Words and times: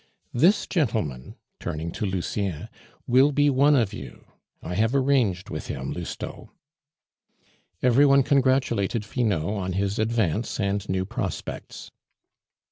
This 0.33 0.65
gentleman," 0.65 1.35
turning 1.59 1.91
to 1.91 2.07
Lucien, 2.07 2.69
"will 3.05 3.31
be 3.31 3.51
one 3.51 3.75
of 3.75 3.93
you. 3.93 4.25
I 4.63 4.73
have 4.73 4.95
arranged 4.95 5.51
with 5.51 5.67
him, 5.67 5.91
Lousteau." 5.93 6.49
Every 7.83 8.07
one 8.07 8.23
congratulated 8.23 9.05
Finot 9.05 9.43
on 9.43 9.73
his 9.73 9.99
advance 9.99 10.59
and 10.59 10.89
new 10.89 11.05
prospects. 11.05 11.91